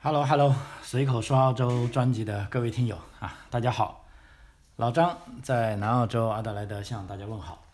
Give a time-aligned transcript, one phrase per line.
[0.00, 4.06] Hello Hello，随口说澳洲专辑的各位听友啊，大家好，
[4.76, 7.64] 老张在南澳洲阿德莱德向大家问好。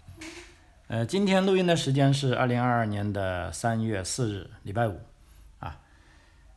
[0.89, 4.99] 呃，今天录音的时间是二零二二年的三月四日，礼拜五
[5.59, 5.77] 啊。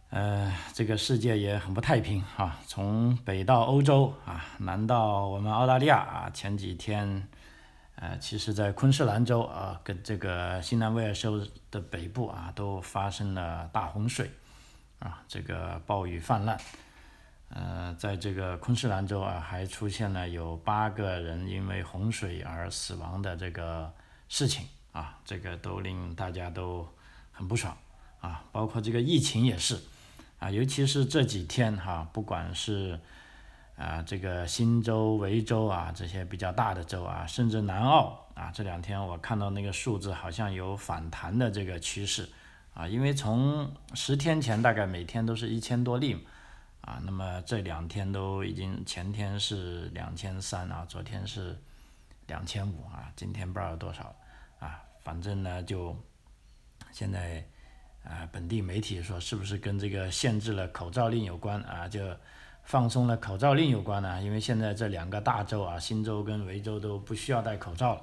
[0.10, 7.28] 呃，这个世界也很不太平啊，从北到欧洲啊，南到我们澳大利亚啊，前几天
[7.96, 14.32] 呃，其实在昆士兰州啊，跟这个新南威尔士州的北部啊，都发生了大洪水。
[15.00, 16.60] 啊，这个暴雨泛滥，
[17.50, 23.94] 呃，在这个昆士兰州啊，还出现了有八个人因为洪水而死亡的这个
[24.28, 26.88] 事情啊，这个都令大家都
[27.32, 27.78] 很不爽
[28.22, 29.80] 啊，包括这个疫情也是
[30.40, 33.00] 啊，尤其是这几天哈，不管是
[33.76, 42.28] 啊这个新州、维州啊这些比较大的州啊，甚至南澳啊，这两天我看到那个数字好像有反弹的这个趋势。
[42.78, 46.24] 啊，因为从十天前大概每天都是一千多例，
[46.82, 51.60] 啊，那么这两天都已经前天是两千三啊，昨天是
[52.28, 54.16] 两千五啊，今天不知道多少
[54.60, 55.98] 啊，反正呢就
[56.92, 57.44] 现在
[58.04, 62.16] 啊本地媒体说是不是跟这个限制了口罩令有关啊，就
[62.62, 64.22] 放松了口罩令有关呢？
[64.22, 68.02] 因为现在这两个大洲啊，新州跟维州都不需要戴口罩了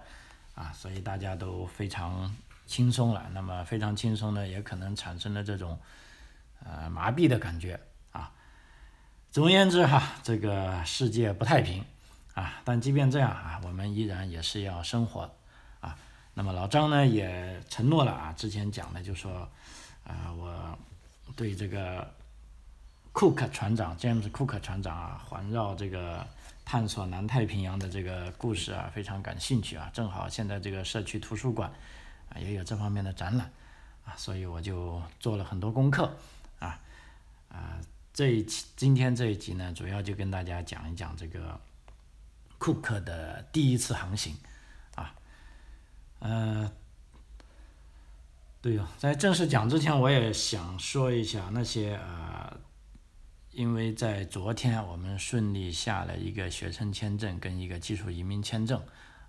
[0.56, 2.34] 啊，所以大家都非常。
[2.66, 5.78] 轻松了，那么非常轻松呢，也可能产生了这种
[6.64, 7.78] 呃麻痹的感觉
[8.10, 8.32] 啊。
[9.30, 11.84] 总而言之哈，这个世界不太平
[12.34, 15.30] 啊，但即便这样啊，我们依然也是要生活
[15.80, 15.96] 啊。
[16.32, 19.48] 那么老张呢也承诺了啊，之前讲的就说
[20.04, 20.78] 啊，我
[21.36, 22.10] 对这个
[23.12, 26.26] 库克船长 James Cook 船长啊，环绕这个
[26.64, 29.90] 探索南太平洋的这个故事啊，非常感兴趣啊。
[29.92, 31.70] 正好现在这个社区图书馆。
[32.38, 33.50] 也有这方面的展览，
[34.04, 36.16] 啊，所以我就做了很多功课，
[36.58, 36.80] 啊，
[37.48, 37.80] 啊，
[38.12, 41.60] 这一期今天这一集呢，主要就跟大家讲一讲这个
[42.58, 44.36] 库克的第一次航行，
[44.94, 45.14] 啊，
[46.18, 46.72] 呃，
[48.60, 52.58] 对哦，在正式讲之前，我也想说一下那些呃，
[53.52, 58.82] 因为在昨天我们顺利下了一个学生签证跟一个技术移民签证，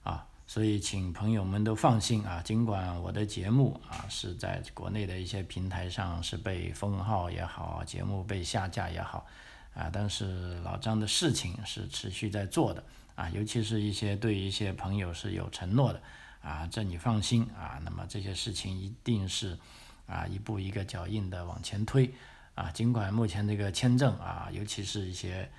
[0.04, 0.28] 啊。
[0.48, 2.40] 所以，请朋友们都放心啊！
[2.44, 9.26] 尽管我的节目啊是在国内的一些平台上是被封号也好，节目被下架也好，
[9.74, 12.84] 啊，但是老张的事情是持续在做的
[13.16, 16.00] 啊，尤其是一些对一些朋友是有承诺的
[16.44, 17.82] 啊，这你放心啊。
[17.84, 19.58] 那么这些事情一定是
[20.06, 22.14] 啊一步一个脚印的往前推
[22.54, 22.70] 啊。
[22.72, 25.50] 尽管目前这个签证啊，尤其是一些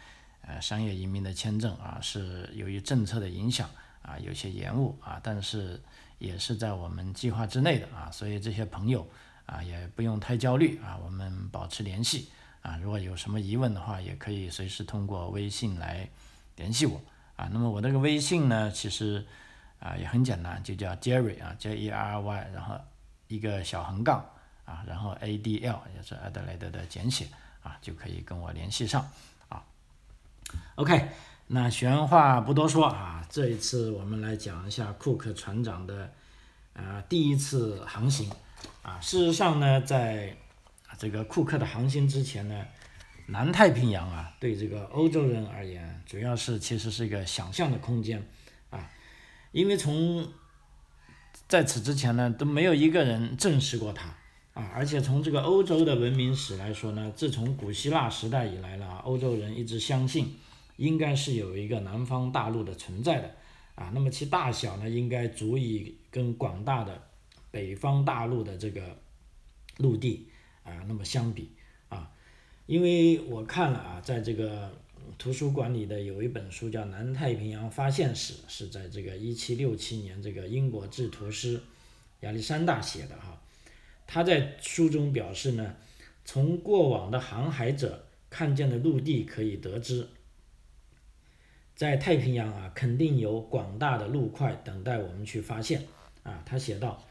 [0.43, 3.69] 呃商业移民的签证啊，是由于政策的影响。
[4.07, 5.83] 啊，有些延误啊，但是
[6.19, 9.05] 也是在我们计划之内的啊，所以这些朋友
[9.47, 12.31] 啊也不用太焦虑啊，我们保持联系
[12.63, 16.09] 啊，如果有什么疑问的话，也可以随时通过微信来
[16.55, 17.01] 联系我
[17.35, 17.51] 啊。
[17.53, 19.27] 那么我这个微信呢，其实
[19.81, 22.81] 啊也很简单，就叫 Jerry 啊，J E R Y，然后
[23.27, 24.25] 一个小横杠
[24.65, 27.27] 啊，然后 A D L 也是阿德莱德的简写
[27.63, 29.11] 啊，就可以跟我联系上
[29.49, 29.65] 啊。
[30.77, 31.11] OK。
[31.49, 36.13] 那闲话不多说啊，这一次我们来讲一下库克船长的
[36.73, 38.29] 呃第一次航行
[38.83, 38.99] 啊。
[39.01, 40.37] 事实上呢，在
[40.99, 42.65] 这个库克的航行之前呢，
[43.29, 48.27] 南太平洋啊，对这个欧洲人而言，主要是其实是一个想象的空间
[48.71, 48.91] 啊，
[49.53, 50.27] 因为从
[51.47, 54.07] 在此之前呢，都没有一个人证实过它
[54.55, 60.37] 啊，而且从这个欧洲的文明史来说呢，自从古希腊时代以来呢，欧洲人一直相信。
[60.77, 63.35] 应该是有一个南方大陆的存在的，
[63.75, 67.03] 啊，那么其大小呢，应该足以跟广大的
[67.51, 68.99] 北方大陆的这个
[69.79, 70.29] 陆地
[70.63, 71.51] 啊，那么相比
[71.89, 72.11] 啊，
[72.67, 74.71] 因为我看了啊，在这个
[75.17, 81.61] 图书馆里的有一本书叫《南太平洋发现史》，是在这个一七六七年这个英国制图师
[82.21, 83.41] 亚历山大写的哈，
[84.07, 85.75] 他在书中表示呢，
[86.25, 90.07] 从过往的航海者看见的陆地可以得知。
[91.77, 95.83] 在太平洋啊，肯定有广大的陆块等待我们去发现
[96.23, 96.43] 啊。
[96.47, 97.05] 他写道：“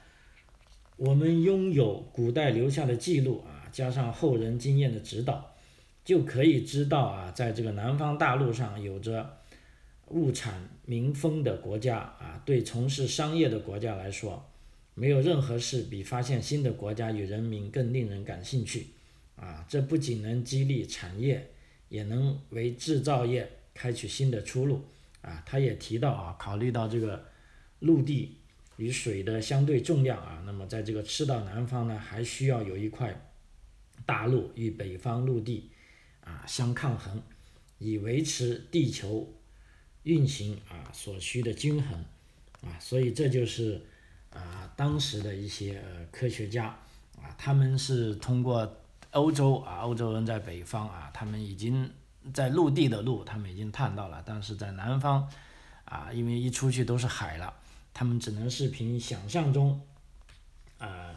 [0.98, 5.54] 我们拥有古代留下的记录啊，加上后人经验的指导，
[6.04, 9.38] 就可以知道啊，在这个南方大陆上有着
[10.08, 12.42] 物产民丰的国家啊。
[12.44, 14.44] 对从事商业的国家来说，
[14.96, 18.88] 没有任何事比发现新的国家与人民更令人感兴趣
[19.36, 19.64] 啊。
[19.70, 21.52] 这不仅能激励产业，
[21.90, 24.82] 也能为制造业。”开启新的出路
[25.22, 25.44] 啊！
[25.46, 27.26] 他也提到啊，考虑到这个
[27.80, 28.38] 陆地
[28.78, 33.30] 与水的相对重量啊，那么在这个赤道南方呢，还需要有一块
[34.06, 35.70] 大陆与北方陆地
[36.22, 37.22] 啊相抗衡，
[37.78, 39.32] 以维持地球
[40.04, 42.04] 运行啊所需的均衡
[42.62, 43.82] 啊，所以这就是
[44.30, 46.68] 啊当时的一些呃科学家
[47.18, 48.82] 啊，他们是通过
[49.12, 51.90] 欧洲啊欧洲人在北方啊，他们已经
[52.34, 55.30] 在陆地的路他们已经探到了，但是在南方
[55.86, 57.54] 啊，因为一出去都是海了，
[57.94, 59.82] 他们只能是凭想象中
[60.80, 61.16] 呃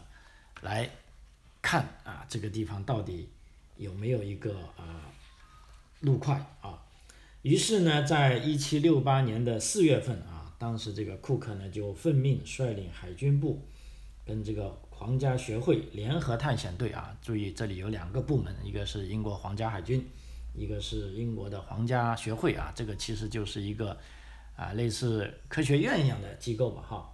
[0.61, 0.89] 来。
[1.61, 3.27] 看啊，这个地方到底
[3.75, 5.11] 有没有一个啊
[5.99, 6.81] 陆块啊？
[7.41, 13.61] 于是呢，在一七六八年的四月份啊，当时这个库克呢就奉命率领海军部
[14.25, 20.09] 跟这个皇家学会联合探险队啊，注意这里有两个部门，一个是英国皇家海军，
[20.59, 23.97] 一个是英国的皇家学会啊，这个其实就是一个
[24.55, 27.09] 啊类似科学院一样的机构吧哈。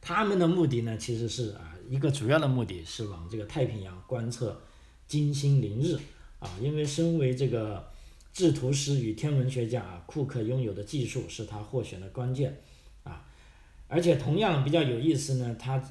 [0.00, 1.74] 他们的目的呢，其实是啊。
[1.88, 4.60] 一个主要的目的是往这个太平洋观测
[5.06, 5.98] 金星凌日
[6.38, 7.90] 啊，因为身为这个
[8.30, 12.60] 制图师与天文学家啊，库克拥有的技术是他获选的关键
[13.04, 13.24] 啊，
[13.88, 15.82] 而且同样比较有意思呢，他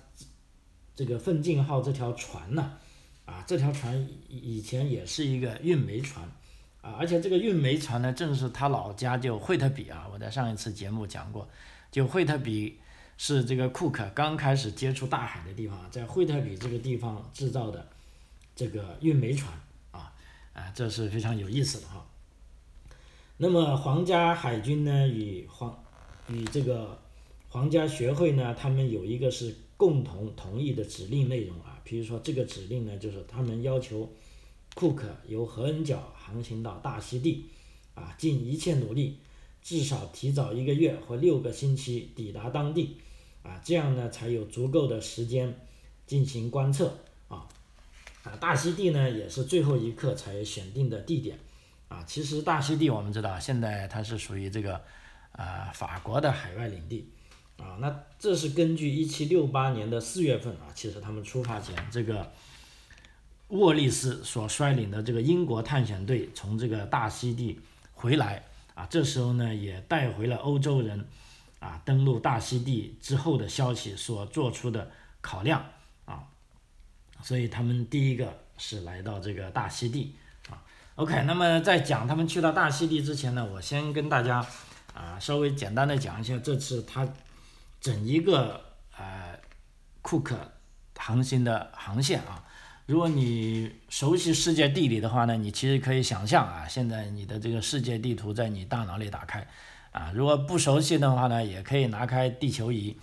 [0.95, 2.77] 这个奋进号这条船呢
[3.25, 6.31] 啊，这条船以前也是一个运煤船
[6.97, 11.47] 而且这个运煤船呢，正是他老家就惠特比啊，我在上一次节目讲过，
[11.91, 12.79] 就惠特比。
[13.19, 17.87] 是这个库克刚开始接触大海的地方，在惠特比这个地方制造的
[18.55, 19.51] 这个运煤船
[19.89, 20.13] 啊，
[20.53, 22.05] 啊，这是非常有意思的哈。
[23.37, 25.83] 那么皇家海军呢，与皇
[26.29, 27.01] 与这个
[27.49, 34.07] 皇家学会呢，他们有一个是共同同意的指令内容啊，比如说这个指令呢，就是他们要求
[34.77, 37.49] 库克由合恩角航行到大溪地，
[37.95, 39.17] 啊，尽一切努力，
[39.63, 42.97] 至少提早一个月或六个星期抵达当地。
[43.41, 45.57] 啊，这样呢才有足够的时间
[46.05, 46.95] 进行观测
[47.27, 47.47] 啊。
[48.21, 51.39] 啊，大溪地呢也是最后一刻才选定的地点
[51.87, 52.03] 啊。
[52.05, 54.79] 其实大溪地我们知道，现在它是属于这个
[55.31, 57.09] 啊法国的海外领地
[57.57, 57.77] 啊。
[57.79, 62.29] 那这是根据一七六八年的四月份啊，其实他们出发前，这个
[63.49, 67.59] 沃利斯所率领的这个英国探险队从这个大溪地
[67.93, 71.07] 回来啊，这时候呢也带回了欧洲人。
[71.59, 74.91] 啊，登陆大溪地之后的消息所做出的
[75.21, 75.65] 考量
[76.05, 76.21] 啊，
[77.23, 80.13] 所以他们第一个是来到这个大溪地
[80.51, 80.61] 啊。
[80.93, 84.45] OK，那么在讲他们去到大溪地之前呢，我先跟大家
[84.93, 87.11] 啊稍微简单的讲一下这次他
[87.81, 88.63] 整一个
[88.95, 89.39] 呃
[90.03, 90.37] 库克
[90.95, 92.45] 航行的航线啊。
[92.87, 99.45] 如果你熟悉世界地理的话呢，你其实可以想象啊，现在你的这个世界地图在你大脑里打开。
[99.91, 102.95] 啊，如果不熟悉的话呢，也可以拿开地球仪，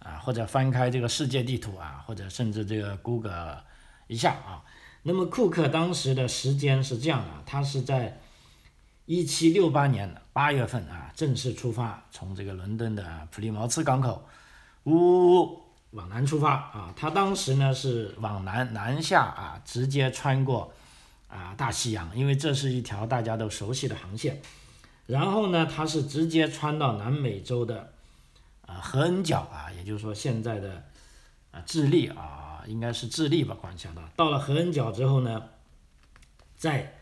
[0.00, 3.62] 啊，或者翻开这个世界地图啊，或者甚至这个 Google
[4.08, 4.64] 一下啊。
[5.04, 8.18] 那么库克当时的时间是这样的，他是在
[9.06, 14.26] 一七六八年八月份啊，正式出发，从这个伦敦的普利茅茨港口，
[14.82, 15.62] 呜呜呜
[15.92, 16.92] 往南出发啊。
[16.96, 20.72] 他当时呢是往南南下啊，直接穿过
[21.28, 24.40] 啊大西洋，因为这是一条大家都熟悉的航线。
[25.06, 27.92] 然后呢，他是直接穿到南美洲的
[28.66, 30.84] 啊合恩角啊，也就是说现在的
[31.50, 34.02] 啊智利啊，应该是智利吧，管辖的。
[34.16, 35.42] 到了合恩角之后呢，
[36.58, 36.94] 再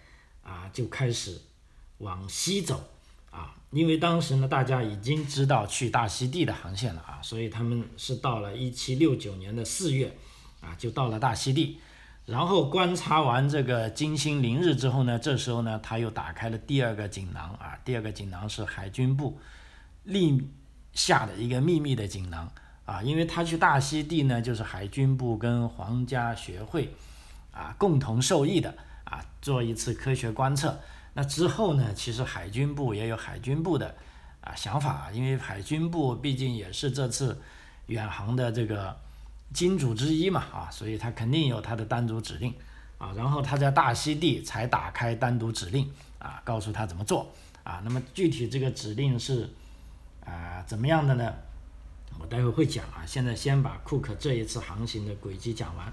[0.44, 1.40] 啊就开始
[1.98, 2.84] 往西走，
[3.70, 10.16] 因为当时呢大家已经知道去大溪地的航线了啊，所以他们是到了一七六九年的四月
[10.60, 11.78] 啊，就到了大溪地。
[12.24, 19.38] 然后观察完这个金星凌日之后呢，这时候呢，他又打开了第二个锦囊啊，第二个锦囊是海军部
[20.04, 20.48] 立
[20.92, 22.50] 下的一个秘密的锦囊
[22.84, 26.94] 啊，因为他去大溪地呢，就是海军部跟皇家学会
[27.52, 30.80] 啊共同受益的啊，做一次科学观测。
[31.16, 33.92] 那之后呢，其实海军部也有海军部的
[34.40, 37.40] 啊想法，因为海军部毕竟也是这次
[37.86, 38.96] 远航的这个。
[39.52, 42.52] 金主之一嘛，啊，所以他肯定有他的单独指令，
[42.98, 47.30] 啊，然后他在大溪地才打开单独指令，啊，告诉他怎么做，
[47.62, 49.48] 啊，那么具体这个指令是
[50.24, 51.32] 啊怎么样的呢？
[52.18, 55.92] 我待会会讲啊，现在先把库克这一次航行的轨迹讲完。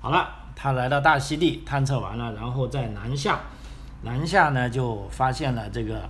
[0.00, 3.42] 好了，他来到大溪地探测完了，然后在南下，
[4.02, 6.00] 南下呢就发现了这个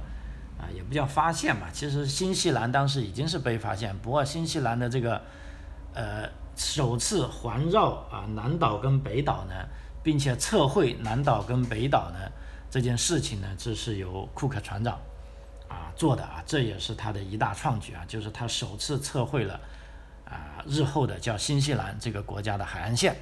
[0.59, 5.23] 啊，也不叫发现吧，其实新西兰当时已经是被发现，不过新西兰的这个
[5.95, 6.29] 呃。
[6.61, 9.55] 首次环绕啊南岛跟北岛呢，
[10.03, 12.19] 并且测绘南岛跟北岛呢
[12.69, 14.99] 这件事情呢，这是由库克船长
[15.69, 19.61] 啊做的啊，这也是他的一大创举啊，就是他首次测绘了
[20.25, 23.15] 啊日后的叫新西兰这个国家的海岸线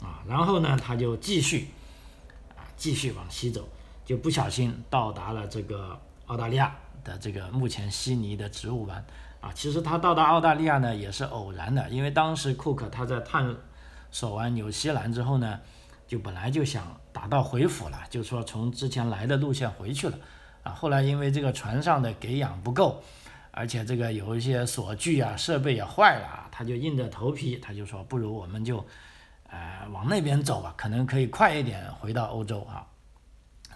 [0.00, 1.72] 啊，然后呢他就继续
[2.50, 3.68] 啊继续往西走，
[4.06, 9.04] 就不小心到达了这个澳大利亚的这个目前悉尼的植物湾
[9.42, 9.52] 啊。
[9.54, 13.54] 其实他到达澳大利亚呢也是偶然的，因为当时库克他在探
[14.10, 15.60] 索完纽西兰之后呢，
[16.06, 20.16] 就本来就想打道回府了，就说从之前来的路线回去了
[20.62, 20.72] 啊。
[20.72, 23.02] 后来因为这个船上的给养不够。
[23.58, 28.84] 而且这个有一些锁具啊、设备也坏了，他就硬着头皮，他就说不如我们就，
[29.48, 32.86] 呃，往那边走吧，可能可以快一点回到欧洲啊。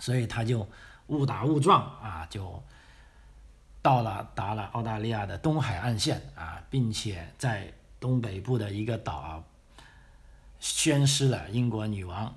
[0.01, 0.69] 所以他就
[1.07, 2.61] 误打误撞啊，就
[3.81, 9.45] 到了达了澳大利亚的东海岸线啊，并且在东北部的一个岛啊，
[10.59, 12.35] 宣誓了英国女王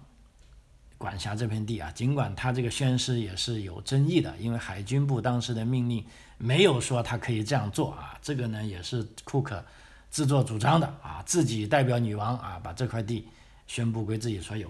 [0.98, 1.90] 管辖这片地啊。
[1.92, 6.06] 尽管他这个宣誓也是有争议的，因为海军部当时的命令。
[6.40, 9.64] 没有说他可以这样做啊，这个呢也是库克
[10.10, 13.30] 自作主张的啊，自己代表女王啊，把这块地
[13.66, 14.70] 宣布归自己所有。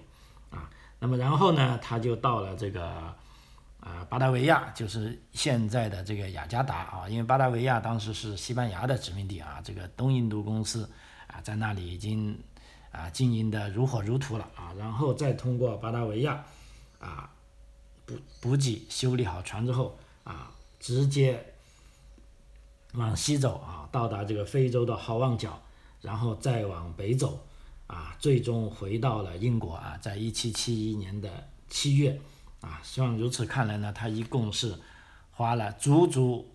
[1.03, 2.87] 那么然后呢，他就到了这个
[3.81, 10.89] 啊巴达维亚，就是现在的这个雅加达啊，因为巴达维亚当时是西班牙的殖民地啊，这个东印度公司
[11.27, 12.41] 啊在那里已经
[12.93, 16.41] 啊经营的如火如荼了啊，然后再通过巴达维亚
[16.99, 17.29] 啊
[18.05, 21.45] 补补给修理好船之后啊，直接。
[22.93, 25.59] 往西走啊，到达这个非洲的好望角，
[26.01, 27.43] 然后再往北走，
[27.93, 32.19] 啊，最终回到了英国啊，在一七七一年的七月，
[32.61, 34.75] 啊，希望如此看来呢，他一共是
[35.31, 36.49] 花了足足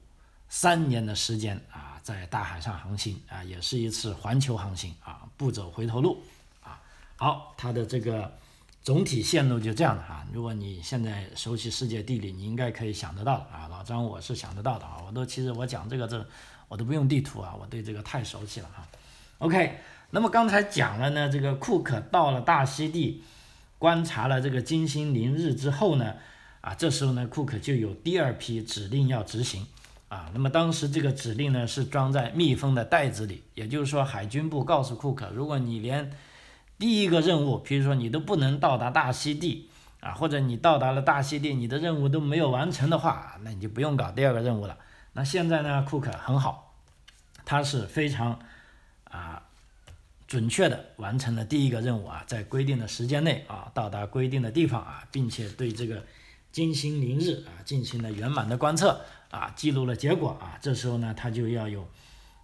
[0.49, 6.23] 三年的时间啊，在大海上航行啊，也是一次环球航行啊，不走回头路
[6.63, 6.81] 啊。
[7.17, 8.37] 好，他的这个。
[8.81, 13.69] 总体线路就这样的哈，如果你现在熟悉世界地理，你应该可以想得到啊。
[13.69, 16.27] 老张我是想得到的啊，我都其实我讲这个这
[16.69, 18.89] 我都不用地图啊，我对这个太熟悉了哈。
[19.39, 19.79] OK，
[20.11, 23.23] 那么刚才讲了呢，这个库克到了大溪地，
[23.79, 26.15] 观察了这个金星凌日之后呢，
[26.61, 29.65] 啊，这时候呢库克就有第二批指令要执行
[30.09, 30.29] 啊。
[30.35, 36.11] 那么当时这个指令呢是装在密封的袋子里，也就是说海军部告诉库克，如果你连
[36.77, 44.77] 第一个任务，比如说你都不能到达大溪地啊，或者你到达了大溪地，你的任务都没有完成的话，那你就不用搞第二个任务了。
[45.13, 46.75] 那现在呢，库克很好，
[47.45, 48.41] 他是非常
[49.11, 49.43] 啊
[50.27, 56.05] 准确的完成了第一个任务啊，在规定的时间内啊到达规定的地方啊，并且对这个
[56.53, 59.01] 金星凌日啊进行了圆满的观测
[59.31, 60.59] 啊，记录了结果啊。
[60.61, 61.89] 这时候呢，他就要有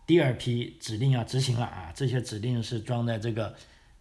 [0.07, 3.55] 第二批指令要执行了啊，这些指令是装在这个。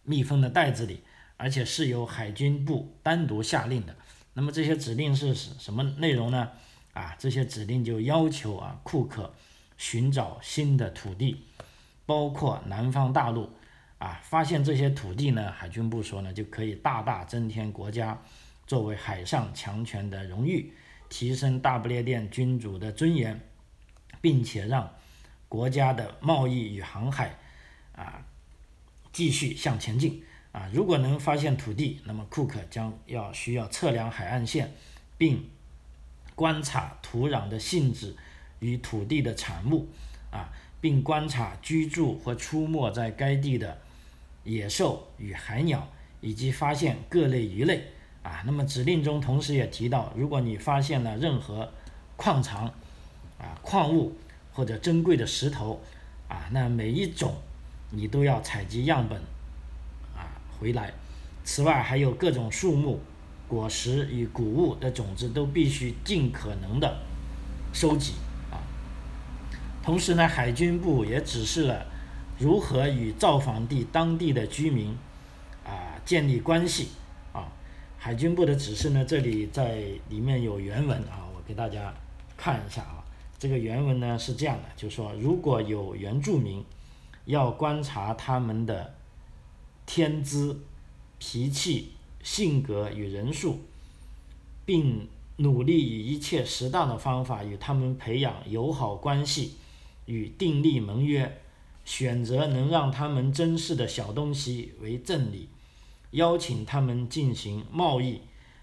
[0.06, 1.00] 密封的袋子里，
[1.38, 3.96] 而且是由海军部单独下令的。
[4.34, 6.50] 那么这些指令是什么内容呢？
[6.92, 9.32] 啊，这些指令就要求啊，库克
[9.78, 11.46] 寻找新的土地，
[12.06, 13.50] 包括南方大陆。
[13.98, 18.20] 啊，发现这些土地呢，海军部说呢，就可以大大增添国家
[18.66, 20.74] 作为海上强权的荣誉，
[21.08, 23.40] 提升大不列颠君主的尊严，
[24.20, 24.92] 并且让
[25.48, 27.38] 国家的贸易与航海
[27.94, 28.26] 啊。
[29.12, 30.68] 继续向前进啊！
[30.72, 34.74] 如果能发现土地，那么库克将要需要测量海岸线，
[35.16, 35.48] 并
[36.34, 38.16] 观察土壤的性质
[38.58, 39.88] 与土地的产物
[40.32, 40.50] 啊，
[40.84, 43.78] 并观察居住或出没在该地的
[44.42, 45.88] 野兽与海鸟，
[46.20, 47.84] 以及发现各类鱼类
[48.22, 48.42] 啊。
[48.44, 51.72] 那么指令中同时也提到，如果你发现了任何
[52.16, 52.66] 矿藏
[53.38, 54.12] 啊、矿物
[54.52, 55.80] 或者珍贵的石头
[56.28, 57.34] 啊，那每一种。
[57.90, 59.16] 你都要采集样本，
[60.14, 60.92] 啊，回来。
[61.44, 63.00] 此外，还有各种树木、
[63.48, 66.98] 果实与谷物的种子都必须尽可能的
[67.72, 68.14] 收集。
[69.84, 71.86] 同时呢，海军部也指示了
[72.38, 74.96] 如何与造访地当地的居民
[75.62, 76.88] 啊建立关系
[77.34, 77.52] 啊。
[77.98, 81.92] 海军部的指示呢，这里在里面有原文啊，我给大家
[82.34, 83.04] 看一下啊。
[83.38, 86.64] 这个原文呢是这样的，就是说如果有原住民。
[87.26, 88.92] 要观察他们的
[89.86, 90.60] 天资、
[91.18, 93.60] 脾气、性格与人数，
[94.66, 99.54] 并努力以一切适当的方法与他们培养友好关系，
[100.06, 101.40] 与订立盟约，
[101.84, 105.48] 选择能让他们珍视的小东西为赠礼，
[106.10, 108.20] 邀请他们进行贸易，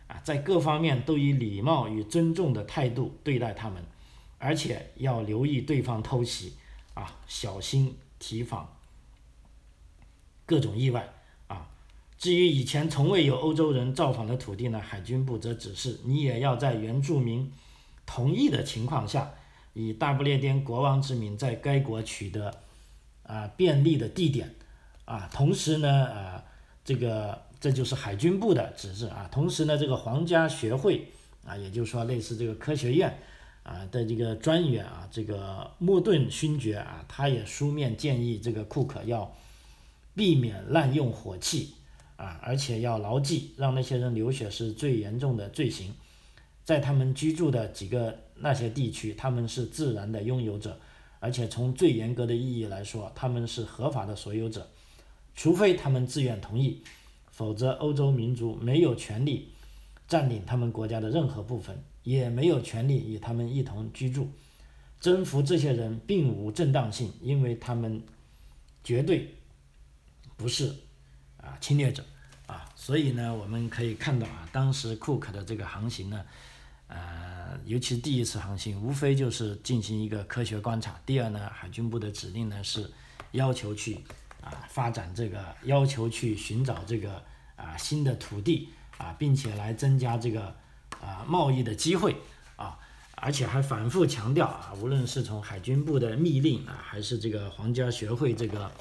[0.08, 3.84] 啊，在各方面都以礼貌与尊重的态度对待他们，
[4.38, 6.54] 而且要留意对方偷袭，
[6.94, 7.96] 啊，小心。
[8.24, 8.78] 提防
[10.46, 11.12] 各种意外
[11.48, 11.68] 啊！
[12.20, 17.52] 至于以前从未有欧洲人造访的土地呢，海军部则指示你也要在原住民
[18.06, 19.34] 同意的情况下，
[19.74, 22.54] 以大不列颠国王之名在该国取得
[23.24, 24.54] 啊便利的地点
[25.06, 25.30] 啊。
[25.34, 26.44] 同时呢，啊，
[26.84, 29.30] 这个这就是海军部的指示啊。
[29.32, 31.08] 同时呢，这个皇家学会
[31.46, 33.18] 啊，也就是说类似这个科学院
[33.64, 39.34] 啊的这个专员啊，这个莫顿勋爵啊，他也书面建议这个库克要
[40.14, 41.74] 避免滥用火器
[42.18, 45.94] 啊，而且要牢记，让那些人流血是最严重的罪行。
[46.64, 50.80] 在他们居住的几个那些地区，他们是自然的拥有者，
[51.20, 54.68] 而且从最严格的意义来说，他们是合法的所有者，
[55.36, 56.84] 除非他们自愿同意，
[57.32, 59.52] 否则欧洲民族没有权利
[60.08, 64.30] 占领他们国家的任何部分，也没有权利与他们一同居住。
[65.00, 68.02] 征服这些人并无正当性，因为他们
[68.84, 69.36] 绝对
[70.36, 70.76] 不是
[71.38, 72.04] 啊侵略者
[72.48, 76.26] 啊，所以呢，我们可以看到啊，当时库克的这个航行呢。
[76.94, 77.31] 呃，
[77.66, 81.00] 尤其第一次航行，无非就是进行一个科学观察。
[81.06, 82.92] 第二呢，海军部的指令呢是
[83.32, 84.00] 要求去
[84.42, 87.24] 啊发展这个，要求去寻找这个
[87.56, 90.56] 啊新的土地啊，并且来增加这个
[91.02, 92.16] 啊贸易的机会
[92.56, 92.78] 啊，
[93.16, 98.72] 而且还反复强调啊，无论是从海军部的密令啊，还是这个皇家学会这个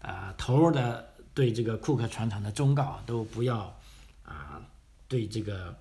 [0.00, 3.78] 啊头的对这个库克船厂的忠告，都不要
[4.24, 4.62] 啊
[5.08, 5.76] 对这个。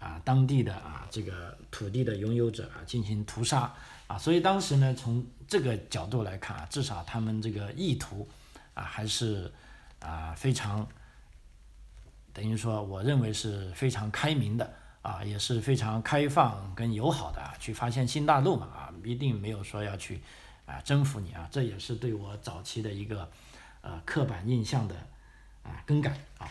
[0.00, 3.72] 啊，当地的啊，这个土地的拥有者啊，进行屠杀
[4.06, 8.28] 啊，所以当时呢，从这个角度来看啊，至少他们这个意图
[8.74, 9.50] 啊，还是
[10.00, 10.86] 啊非常，
[12.34, 20.20] 等于说，我认为是非常开明的啊，也是非常开放跟友好的啊，去发现新大陆嘛啊，一定没有说要去
[20.66, 23.30] 啊征服你啊，这也是对我早期的一个
[23.80, 24.94] 呃刻板印象的
[25.62, 26.46] 啊更改啊。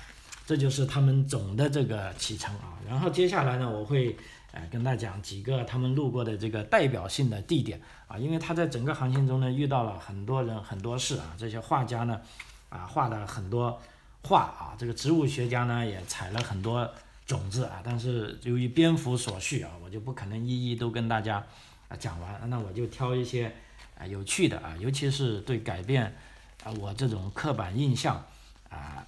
[0.45, 4.15] 这就是他们总的这个启程啊，然后接下来呢，我会
[4.51, 12.21] 呃跟大家讲几个他们路过的这个代表性的地点啊，因为他在整个航行中呢遇到了很多人很多事啊，这些画家呢
[12.69, 13.81] 啊画了很多
[14.21, 16.87] 画啊，这个植物学家呢也采了很多
[17.25, 21.43] 种子啊，但是由于篇幅所需啊，我就不可能一一都跟大家
[21.87, 23.51] 啊讲完，那我就挑一些
[23.97, 26.15] 啊有趣的啊，尤其是对改变
[26.63, 28.23] 啊我这种刻板印象
[28.69, 29.03] 啊。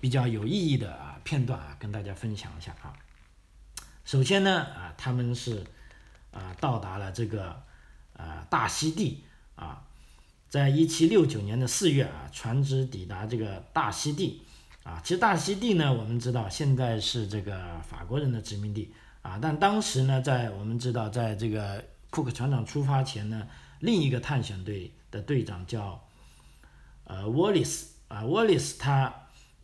[0.00, 2.94] 比较有意义的啊片段啊，跟大家分享一下啊。
[4.04, 5.64] 首先呢啊，他们是
[6.30, 7.62] 啊到达了这个
[8.14, 9.24] 啊大溪地
[9.56, 9.82] 啊，
[10.48, 14.42] 在一七六九年的四月啊，船只抵达这个大溪地
[14.84, 15.00] 啊。
[15.02, 23.46] 其实大溪地呢，我们知道现在是这个法国人的殖民地啊，但当时呢，在我们知道，在这个库克船长出发前呢，
[23.80, 26.02] 另一个探险队的队长叫
[27.04, 29.12] 呃沃利斯啊，沃利斯他。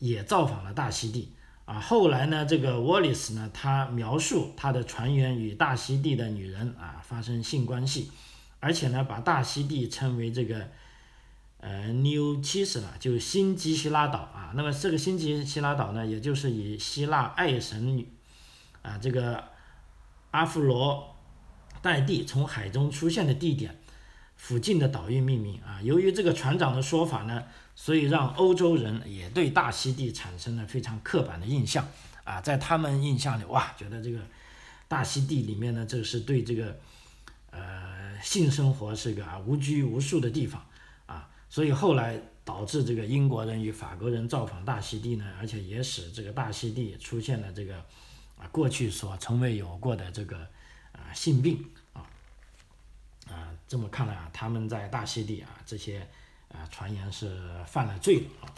[0.04, 1.32] 也造访了大溪地。
[1.64, 8.10] 啊，后来呢，这个沃利斯呢，他描述他的船员与大溪地的女人啊发生性关系，
[8.60, 10.68] 而且呢，把大溪地称为这个
[11.60, 14.18] 呃 New c h i s l a 就是新基希拉岛。
[14.18, 14.52] 啊。
[14.54, 18.12] 那么这个新基希拉岛呢，也就是以希腊爱神女
[18.82, 19.42] 啊这个
[20.32, 21.16] 阿芙罗
[21.80, 23.74] 代蒂从海中出现的地点。
[24.36, 25.80] 附近的岛屿命名啊。
[25.82, 27.42] 由于这个船长的说法呢。
[27.76, 31.84] 所以让欧洲人也对大溪地产生了非常刻板的印象
[32.22, 34.20] 啊，在他们印象里，哇，觉得这个
[34.86, 36.78] 大溪地里面呢，这是对这个
[37.50, 40.64] 呃性生活是个无拘无束的地方
[41.06, 47.74] 啊，所以后来导致这个英国人与法国人造访大溪地呢，而且也使这个大溪地出现了这个
[48.38, 50.38] 啊过去所从未有过的这个
[50.92, 51.58] 啊性病
[53.28, 56.06] 啊，这么看来啊，他们在大溪地啊这些。
[56.48, 58.54] 啊，传言是犯了罪了啊。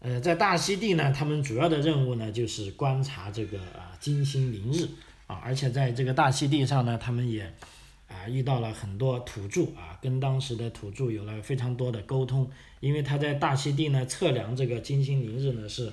[0.00, 4.88] 呃，在大溪地呢，他们主要的任务呢就是观察这个啊金星凌日
[5.28, 7.54] 啊，而且在这个大溪地上呢，他们也
[8.08, 15.92] 啊遇到了很多土著啊，跟当时的土著有了非常多的沟通，因为他在大溪地呢测量这个金星凌日呢是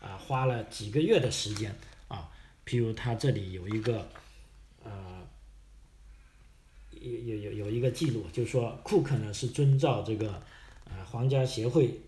[0.00, 1.72] 啊花了几个月的时间
[2.08, 2.28] 啊，
[2.66, 4.08] 譬如他这里有一个。
[7.00, 10.42] 有有有有一个记录，就是说库克呢是遵照这个，
[10.84, 11.98] 呃皇家协会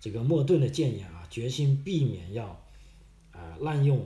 [0.00, 2.46] 这个莫顿的建议啊，决心避免要，
[3.30, 4.04] 啊滥用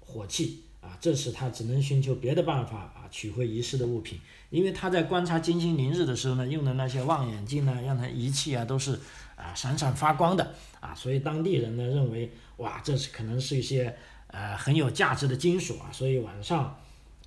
[0.00, 4.18] 火器啊，这时他只能寻求别的办法啊取回遗失的物品，
[4.50, 8.98] 因为他在观察金星凌日的时候呢，用的那些望远镜呢，让他仪器啊都是
[9.36, 16.76] 啊闪闪发光的啊，所以当地人呢认为哇，这是可能是一些呃很有价值的金属啊，所以晚上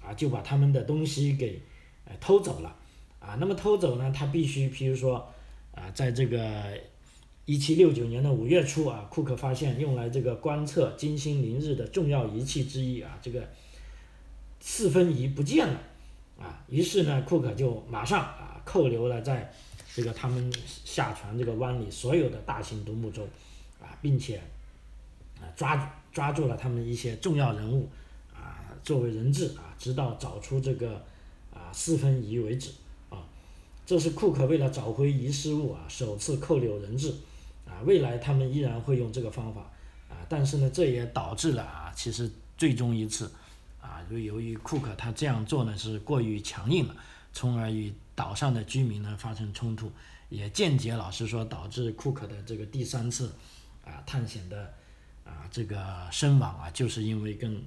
[0.02, 1.62] 啊就把他们的东西给。
[2.20, 2.76] 偷走了，
[3.20, 4.12] 啊，那么偷走呢？
[4.16, 5.28] 他必须，譬如说，
[5.74, 6.40] 啊，在这个
[7.46, 13.48] 一七六九年的五月初啊，库克发现用来这个观测金星凌日的重要仪器之一啊，这个
[14.60, 15.80] 四分仪不见了，
[16.40, 19.54] 啊，于是呢，库克就马上啊扣留了在
[19.94, 23.24] 这个他们下船这个湾里所有的大型独木舟，
[23.82, 24.42] 啊，并且
[25.40, 27.90] 啊抓抓住了他们一些重要人物
[28.34, 31.04] 啊作为人质啊，直到找出这个
[31.78, 32.72] 四分仪为止
[33.12, 33.22] 啊。
[33.86, 37.14] 这是库克为了找回遗失物啊首次扣留人质
[37.68, 39.62] 啊，未来他们依然会用这个方法
[40.10, 43.32] 啊，但是呢，这也导致了啊，其实最终一次
[43.80, 46.96] 啊，就由于库克他这样做呢是过于强硬了，
[47.32, 49.92] 从而与岛上的居民呢发生冲突。
[50.30, 53.32] 也间接老实说导致库克的这个第三次
[53.86, 54.74] 啊探险的
[55.24, 57.64] 啊这个身亡啊，就是因为跟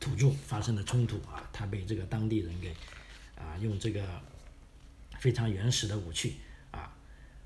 [0.00, 2.74] 土著发生的冲突啊，他被这个当地人给
[3.36, 4.02] 啊用这个
[5.20, 6.38] 非常原始的武器
[6.72, 6.92] 啊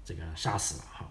[0.04, 1.10] 这个杀死了哈。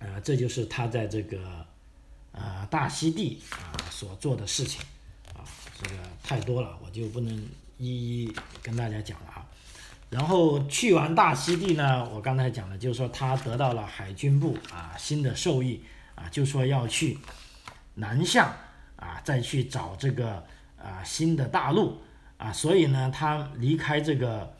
[0.00, 1.64] 啊，这就是他在这个
[2.32, 4.82] 啊大溪地啊所做的事情
[5.34, 5.40] 啊，
[5.80, 7.48] 这个太多了，我就不能。
[7.78, 9.46] 一一跟大家讲了啊，
[10.08, 15.82] 然后去完大溪地呢，我刚才讲了，就是说他得到了海军部啊新的授意
[16.16, 17.16] 啊，就说要去
[17.94, 18.56] 南下
[18.96, 20.44] 啊，再去找这个
[20.76, 22.02] 啊新的大陆
[22.36, 24.52] 啊，所以呢，他离开这个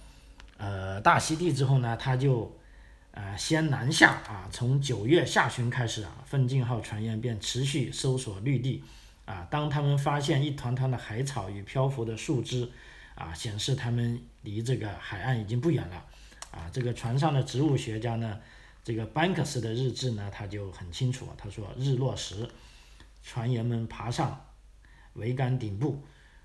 [0.57, 2.57] 呃大溪地之后呢，他就
[3.11, 8.85] 呃先南下啊，从九月下旬开始啊，奋进号船员便持续搜索绿地
[9.25, 12.71] 啊，当他们发现一团团的海草与漂浮的树枝。
[13.17, 16.05] 啊，显示他们离这个海岸已经不远了。
[16.51, 18.39] 啊，这个船上的植物学家呢，
[18.87, 21.27] 这个班克斯的日志呢，他就很清楚。
[21.37, 22.49] 他说，日落时，
[23.21, 24.41] 船员们爬上
[25.17, 26.01] 桅杆顶部，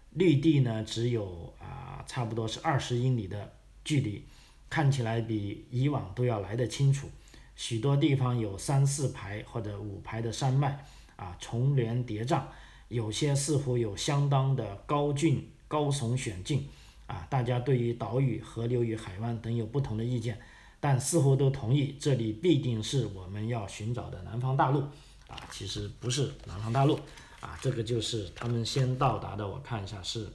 [0.09, 4.25] 绿地呢只有啊，差不多是二十英里的距离，
[4.71, 7.07] 看起来比以往都要来得清楚。
[7.55, 10.83] 许多地方有三四排或者五排的山脉，
[11.17, 12.41] 啊，重连叠嶂，
[12.87, 15.47] 有些似乎有相当的高峻。
[15.67, 16.67] 高耸险峻，
[17.05, 20.37] 啊，大家对于岛屿、河流与海湾等有不同的意见，
[20.81, 24.81] 但似乎都同意这里必定是我们要寻找的南方大陆，
[25.29, 26.99] 啊，其实不是南方大陆，
[27.39, 30.27] 啊，这个就是他们先到达的，我看一下是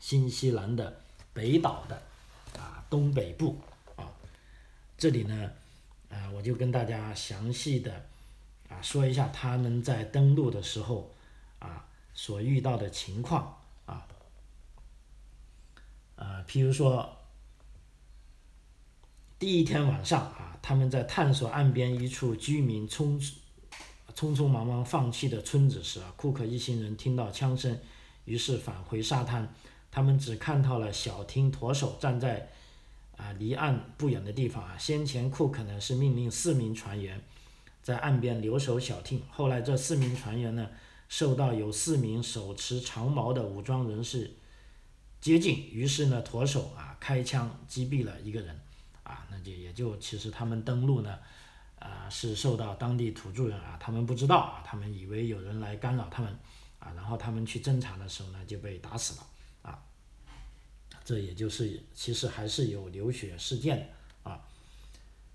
[0.00, 1.00] 新西兰的
[1.32, 2.02] 北岛的
[2.58, 3.56] 啊东北部，
[3.94, 4.10] 啊，
[4.98, 5.52] 这里呢，
[6.08, 8.06] 啊，我就跟大家详细的
[8.68, 11.14] 啊说一下他们在登陆的时候
[11.60, 13.56] 啊所遇到的情况。
[16.22, 17.16] 啊，譬如说，
[19.40, 23.18] 第一天晚上啊，他们在探索岸边一处居民匆
[24.14, 27.80] 匆匆忙忙放弃的村子时啊，库克一行人听到枪声，
[28.26, 29.50] 于是返回沙滩。
[29.90, 32.50] 他们只看到了小汀驼手站在
[33.16, 34.76] 啊离岸不远的地方啊。
[34.76, 37.18] 先前库克呢是命令四名船员
[37.82, 40.68] 在岸边留守小汀，后来这四名船员呢
[41.08, 44.32] 受到有四名手持长矛的武装人士。
[45.18, 48.60] 接近，于是呢，驼手啊开枪击毙了一个人，
[49.44, 51.18] 也，也就其实他们登陆呢，
[51.78, 56.30] 啊是受到当地土著人啊，他们不知道啊，他们以为有人来干扰他们，
[56.78, 59.26] 啊，然后他们去侦查的时候呢就被打死了，
[59.62, 59.82] 啊，
[61.04, 64.40] 这也就是其实还是有流血事件的啊，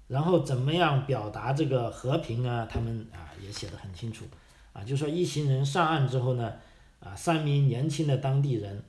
[0.07, 2.67] 然后怎么样表达这个和平呢？
[2.67, 4.25] 他们啊也写的很清楚，
[4.73, 6.53] 啊，就说一行人上岸之后呢，
[6.99, 8.83] 啊，三名年轻的当地人。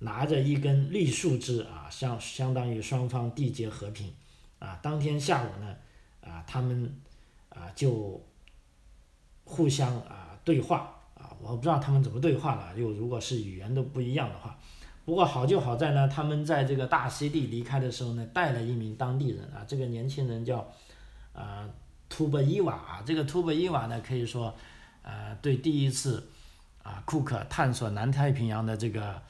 [0.00, 4.12] 拿着一根绿树枝啊，相相当于双方缔结和平，
[4.58, 5.76] 啊，当天下午呢，
[6.20, 6.94] 啊，他们
[7.48, 8.22] 啊就
[9.44, 10.90] 互相啊对话。
[11.14, 14.58] 啊，我不知道他们怎么对话了，又如果是语言都不一样的话，
[15.04, 20.70] 不过好就好在呢，他们在这个大溪地离开的时候呢，带了一名当地人啊，这个年轻人叫
[21.32, 21.70] 啊
[22.08, 24.54] 图布伊瓦，这个图布伊瓦呢，可以说
[25.02, 26.28] 呃对第一次
[26.82, 29.22] 啊库克探索南太平洋的这个。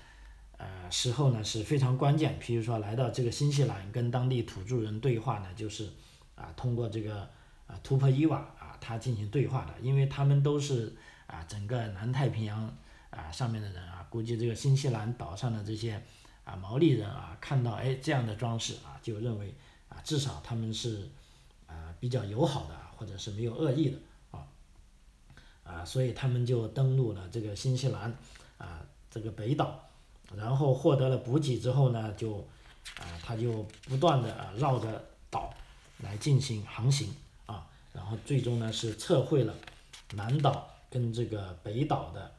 [0.57, 2.39] 呃，时候呢是非常关键。
[2.39, 5.91] 比如说来到这个新西兰跟当地土著人对话呢，就是
[6.37, 7.29] 啊通过这个
[7.67, 10.95] 啊图珀伊瓦啊他进行对话的，因为他们都是
[11.27, 12.73] 啊整个南太平洋
[13.11, 16.01] 啊上面的人啊，估计这个新西兰岛上的这些
[16.45, 19.53] 啊毛利人啊看到哎这样的装饰啊，就认为
[19.89, 21.11] 啊至少他们是
[21.67, 23.99] 啊比较友好的，或者是没有恶意的
[24.31, 24.47] 啊
[25.65, 28.17] 啊，所以他们就登陆了这个新西兰
[28.57, 29.81] 啊这个北岛。
[30.37, 32.37] 然后获得了补给之后呢，就，
[32.99, 35.53] 啊，他就不断的啊绕着岛
[35.99, 37.15] 来进行航行
[37.47, 39.55] 啊，然后最终呢是测绘了
[40.15, 42.33] 南岛跟这个北岛的，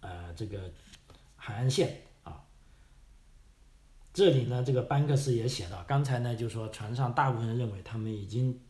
[0.00, 0.70] 呃这个
[1.36, 2.42] 海岸线啊。
[4.12, 8.60] 这里呢，这个班克斯也写到，刚才呢就说船上大部分人认为他们已经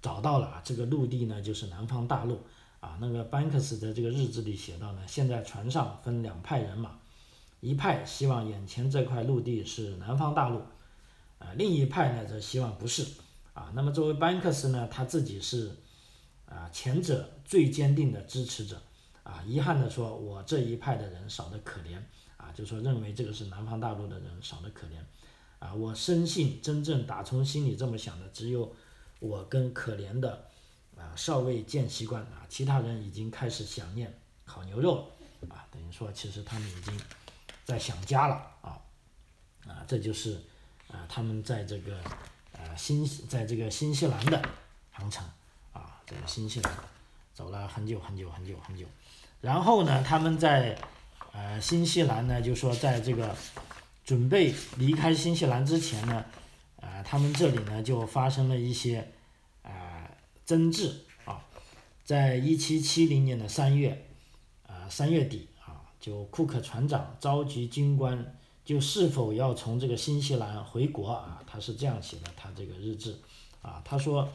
[0.00, 2.40] 找到了啊，这个陆地呢就是南方大陆。
[2.80, 6.96] 啊，那个班克斯的这个日志里写到呢，现在船上分两派人马，
[7.60, 10.58] 一派希望眼前这块陆地是南方大陆，
[11.38, 13.04] 啊，另一派呢则希望不是，
[13.52, 13.72] 啊。
[13.74, 15.74] 那么作为班克斯呢，他自己是
[16.46, 18.80] 啊前者最坚定的支持者
[19.24, 19.42] 啊。
[19.44, 21.98] 遗憾的说，我这一派的人少得可怜
[22.36, 25.00] 啊，就说认为这个是南方大陆的人少得可怜
[25.58, 25.74] 啊。
[25.74, 28.72] 我深信真正打从心里这么想的只有
[29.18, 30.46] 我跟可怜的
[30.96, 34.94] 啊少尉见习官啊，其他人已经开始想念烤牛肉
[35.40, 36.96] 了啊，等于说其实他们已经
[37.68, 38.80] 在想家了啊
[39.66, 40.42] 啊，这就是
[40.88, 42.02] 啊他们在这个。
[42.60, 44.42] 呃，新在这个新西兰的
[44.90, 45.24] 航程
[45.72, 46.74] 啊，这个新西兰
[47.32, 48.84] 走了很久很久很久很久，
[49.40, 50.76] 然后呢，他们在
[51.30, 53.36] 呃新西兰呢，就说在这个
[54.04, 56.24] 准备离开新西兰之前呢，
[56.80, 59.08] 呃，他们这里呢就发生了一些
[59.62, 60.10] 呃
[60.44, 61.40] 争执啊，
[62.04, 64.04] 在一七七零年的三月，
[64.66, 65.48] 呃三月底，
[66.08, 68.34] 就库克船长召集军官。
[68.64, 71.42] 就是否要从这个新西兰回国啊？
[71.46, 73.16] 他是这样写的，他这个日志，
[73.62, 74.28] 啊，他说，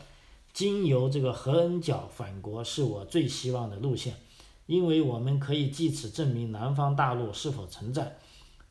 [0.52, 4.16] 经由这个何恩角返国是我最希望的路线，
[4.66, 8.18] 因为我们可以借此证明南方大陆是否存在，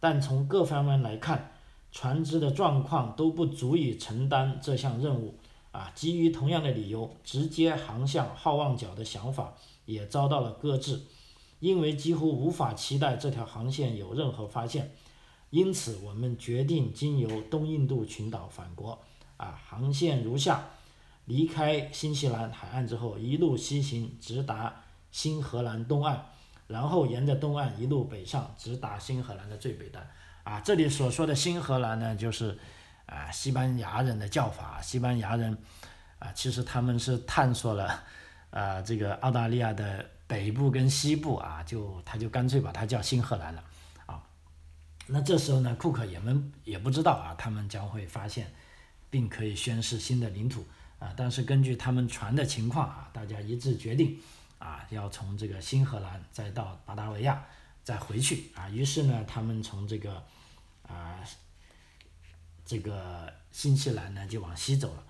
[0.00, 1.52] 但从各方面来看，
[1.92, 5.36] 船只的状况都不足以承担这项任务，
[5.70, 11.02] 啊，基于同样的理由，直接航向好望角的想法也遭到了搁置，
[11.62, 14.92] 因为几乎无法期待这条航线有任何发现。
[15.50, 19.00] 因此，我们决定经由东印度群岛返国。
[19.36, 20.64] 啊，航线如下：
[21.26, 26.20] 离开新西兰海岸之后，一路西行，直达新荷兰东岸，
[26.66, 30.04] 然后沿着东岸一路北上，直达新荷兰的最北端。
[30.42, 32.58] 啊，这里所说的新荷兰呢，就是
[33.06, 34.80] 啊西班牙人的叫法。
[34.82, 35.56] 西班牙人
[36.18, 38.02] 啊，其实他们是探索了
[38.50, 43.62] 啊这个澳大利亚的北部跟西部啊，就他就干脆把它叫新荷兰了。
[44.06, 44.22] 啊
[45.08, 48.50] 那这时候呢，库克也们也不知道啊，他们将会发现，
[49.10, 50.64] 并可以宣示新的领土
[50.98, 51.12] 啊。
[51.14, 54.18] 但是根据他们船的情况啊，大家一致决定
[54.58, 57.44] 啊，要从这个新荷兰再到巴达维亚
[57.84, 58.70] 再回去啊。
[58.70, 60.24] 于是呢，他们从这个
[60.88, 61.20] 啊
[62.64, 65.04] 这个新西兰呢就往西走了。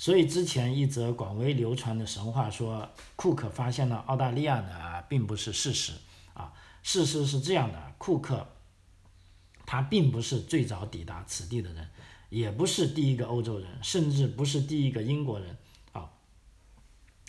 [0.00, 5.92] 所以之前一则广为流传的神话说库克发现了澳大利亚呢，并不是事实
[6.32, 6.54] 啊。
[6.82, 8.48] 事实是这样的，库克。
[9.66, 11.86] 他并不是最早抵达此地的人，
[12.30, 15.54] 也不是第一个欧洲人，甚至不是第一个英国人
[15.92, 16.10] 啊。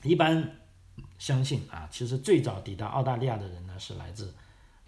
[0.04, 0.56] 一般
[1.20, 4.34] 相信啊，其实最早抵达澳大利亚的人呢是来自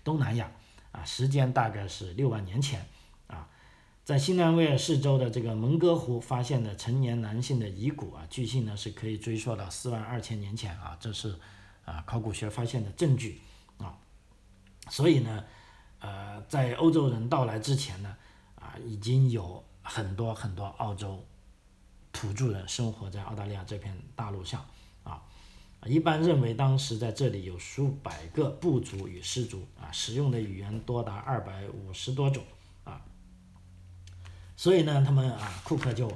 [0.06, 0.50] 东南亚
[0.94, 2.88] 啊，时间大概是六万年前，
[4.04, 11.36] 在新南威尔士州的这个蒙哥湖发现的成年男性的遗骨啊，据信呢是可以追溯到四万二千年前啊，这是
[11.86, 13.40] 啊考古学发现的证据
[13.78, 13.98] 啊，
[14.90, 15.44] 所以呢。
[16.06, 18.14] 呃，在欧洲人到来之前呢，
[18.56, 21.24] 啊，已经有很多很多澳洲
[22.12, 24.66] 土著人生活在澳大利亚这片大陆上，
[25.06, 25.24] 啊，
[25.86, 32.44] 一般认为当时在这里有数百个部族与氏族，啊，使用的语言多达二百五十多种，
[34.56, 36.12] 所以呢，他们啊，库克就，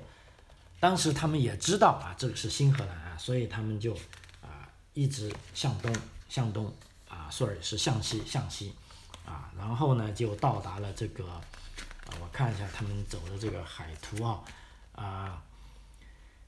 [0.80, 3.94] 当时他们也知道啊，这个是新荷兰啊，所以他们就
[4.42, 5.94] 啊，一直向东
[6.30, 6.74] 向东，
[7.10, 8.74] 啊，sorry 是向西向西。
[9.26, 11.42] 啊，然后呢，就到达了这个，啊，
[12.22, 14.40] 我看一下他们走的这个海图啊，
[14.94, 15.44] 啊，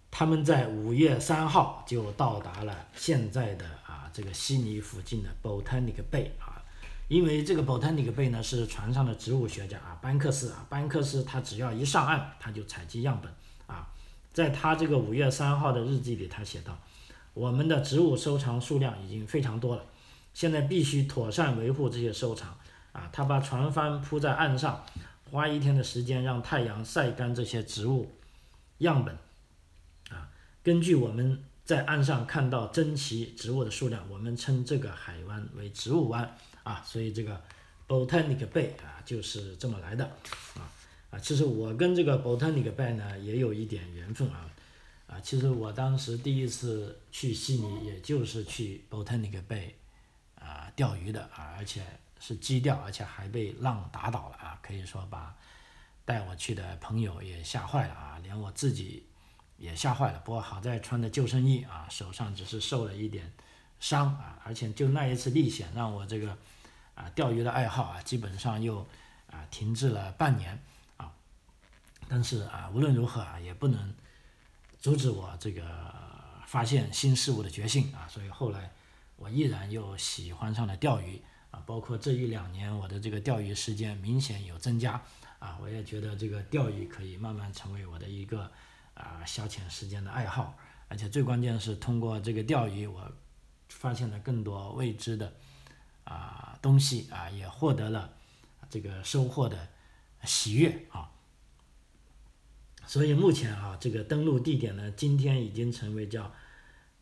[0.09, 6.58] 他们在五月三号就到达了现在的啊这个悉尼附近的 Botanic Bay 啊，
[7.09, 13.29] 因为这个 Botanic Bay 呢是船上的植物学家啊班克斯啊班克斯他只要一上岸他就采集样本
[13.65, 13.89] 啊，
[14.31, 16.79] 在他这个五月三号的日记里他写道，
[17.33, 19.83] 我们的植物收藏数量已经非常多了，
[20.35, 22.55] 现在必须妥善维护这些收藏。
[22.91, 24.83] 啊，他把船帆铺在岸上，
[25.31, 28.11] 花一天的时间让太阳晒干这些植物
[28.79, 29.15] 样本。
[30.09, 30.29] 啊，
[30.63, 36.35] 根据我们在岸上看到珍奇植物的数量，我们称这个海湾为植物湾。
[36.63, 37.41] 啊，所以这个
[37.87, 40.05] Botanic Bay 啊就是这么来的。
[40.55, 40.71] 啊
[41.11, 44.49] 啊，其实我跟这个 Botanic Bay 呢也有一点缘分啊。
[45.07, 49.71] 啊，其实我当时第一次去悉尼，也就是去 Botanic Bay
[50.35, 51.83] 啊钓鱼的啊，而且。
[52.21, 54.59] 是基调，而且还被浪打倒了啊！
[54.61, 55.33] 可以说把
[56.03, 59.05] 带我去的朋友也吓坏了啊，连我自己
[59.55, 60.19] 也吓坏了。
[60.25, 63.31] 不过好在穿的救生衣啊，手上只是受了一点
[63.79, 66.37] 伤啊，而且就那一次历险，让我这个
[66.95, 68.85] 啊钓鱼的爱好啊，基本上又
[69.31, 70.61] 啊停滞了半年
[70.97, 71.11] 啊。
[72.07, 73.93] 但是啊，无论如何啊，也不能
[74.79, 75.63] 阻止我这个
[76.45, 78.07] 发现新事物的决心啊。
[78.07, 78.71] 所以后来
[79.15, 81.21] 我依然又喜欢上了钓鱼。
[81.51, 85.01] 啊，包括这一两年，我的这个钓鱼时间明显有增加，
[85.39, 88.51] 啊，我也觉得这个钓鱼可以慢慢成为我的一个，
[88.93, 90.55] 啊消遣时间的爱好，
[90.89, 93.11] 而且最关键是通过这个钓鱼，我
[93.69, 95.33] 发现了更多未知的
[96.03, 98.13] 啊东西啊，也获得了
[98.69, 99.69] 这个收获的
[100.25, 101.09] 喜悦啊。
[102.85, 106.33] 所以目前啊，这个登陆地点呢，今天已经成为叫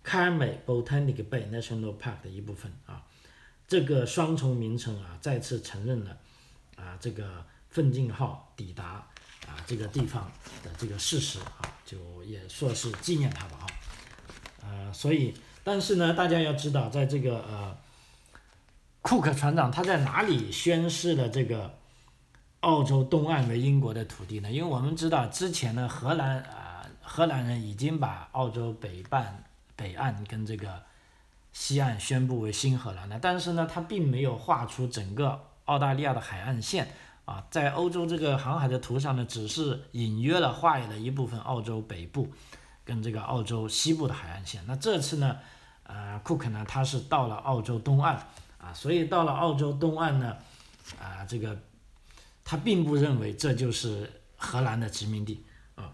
[0.03, 3.03] 开美 Botanic Bay National Park 的一部分啊。
[3.67, 6.17] 这个双重名称啊，再次承认了
[6.75, 9.07] 啊这个奋进号抵达
[9.45, 10.31] 啊这个地方
[10.63, 13.67] 的这个事实啊，就也说是纪念它吧啊。
[14.63, 15.33] 呃，所以
[15.67, 17.75] 但是呢，大家要知道，在这个呃
[19.01, 21.73] 库克船长他在哪里宣誓了这个？
[22.61, 24.51] 澳洲东岸为英国的土地呢？
[24.51, 29.43] 因为我们知道之前呢，荷兰啊，荷兰人已经把澳洲北半
[29.75, 30.81] 北岸跟这个
[31.53, 36.87] 西岸宣布为新荷兰了，但是呢，他并没有画出整个澳大利亚的海岸线
[37.25, 42.29] 啊，在欧洲这个航海的图上呢，只是隐约了画了一部分澳洲北部
[42.83, 44.63] 跟这个澳洲西部的海岸线。
[44.65, 45.37] 那这次呢，
[45.87, 48.15] 呃，库克呢，他是到了澳洲东岸
[48.59, 50.37] 啊，所以到了澳洲东岸呢，
[51.01, 51.57] 啊，这个。
[52.49, 55.45] 他并不认为这就是荷兰的殖民地
[55.75, 55.91] 啊，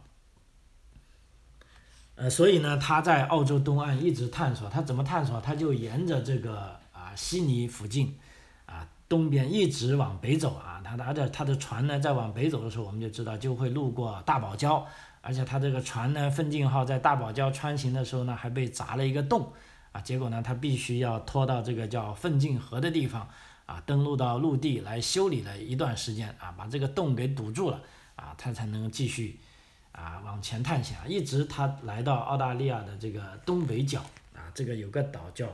[2.13, 5.41] 呃，所以呢，他在澳洲东岸一直探索，他怎么探索？
[5.41, 8.19] 他就沿着这个啊悉尼附近
[8.67, 14.83] 啊东边一直往北走啊，他的而且他的船呢在往北走的时候，我们就知道就会路过大堡礁，
[15.21, 19.51] 而且他这个船呢奋进号在大堡礁穿行的时候呢还被砸了一个洞
[19.93, 23.29] 啊，结果呢他必须要拖到这个叫奋进河的地方。
[23.65, 27.81] 啊，登陆到陆地来修理了一段时间啊，把这个洞给堵住了
[28.17, 29.39] 啊，他才能继续
[29.93, 34.01] 啊往前探险啊，一直他来到澳大利亚的这个东北角
[34.35, 35.47] 啊，这个有个岛叫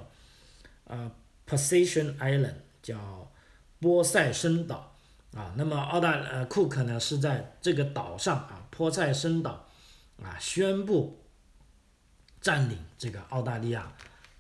[0.86, 1.10] 呃
[1.48, 3.32] Possession Island，叫
[3.80, 4.92] 波塞申岛
[5.36, 5.54] 啊。
[5.56, 9.68] 那么澳大呃库克呢是在这个岛上啊，波塞申岛
[10.24, 11.20] 啊宣布
[12.42, 13.94] 占领这个澳大利亚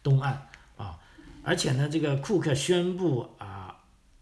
[0.03, 0.99] 东岸啊，
[1.43, 3.75] 而且呢这个库克宣布啊。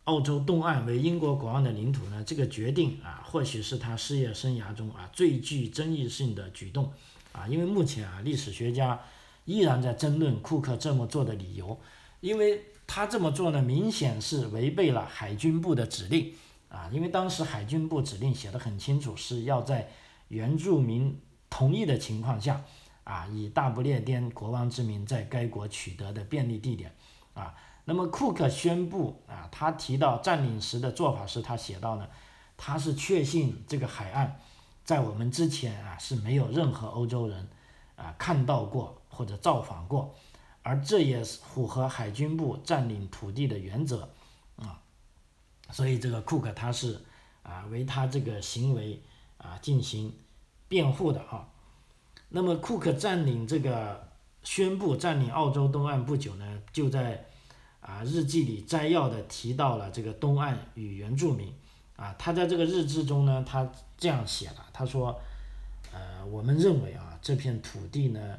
[0.07, 2.23] 澳洲东岸为英国国王的领土呢？
[2.25, 6.89] 这个决定啊，或许是他事业生涯中啊最具争议性的举动
[7.33, 8.97] 啊，因为目前啊，历史学家
[9.43, 11.77] 依然在争论库克这么做的理由，
[12.21, 16.33] 因为他这么做呢，明显是违背了海军部的指令
[16.69, 19.89] 啊，因为当时海军部指令写的很清楚，是要在
[20.29, 22.63] 原住民同意的情况下
[23.07, 26.93] 啊，以大不列颠国王之名在该国取得的便利地点
[27.33, 27.55] 啊。
[27.85, 32.05] 那么库克宣布啊，他提到占领时的做法是他写到呢，
[32.57, 34.41] 他是确信这个海岸
[34.83, 37.47] 在我们之前啊是没有任何欧洲人
[37.95, 40.13] 啊看到过或者造访过，
[40.61, 44.09] 而这也是符合海军部占领土地的原则
[44.57, 44.81] 啊，
[45.71, 47.01] 所以这个库克他是
[47.41, 49.01] 啊为他这个行为
[49.37, 50.13] 啊进行
[50.67, 51.47] 辩护的啊。
[52.29, 54.09] 那么库克占领这个
[54.43, 57.25] 宣布占领澳洲东岸不久呢，就在
[57.79, 61.53] 啊，日记里摘要的提到了这个东岸与原住民，
[61.95, 65.17] 啊，他在这个日志中呢，他这样写了，他说，
[65.93, 68.37] 呃，我们认为啊，这片土地呢，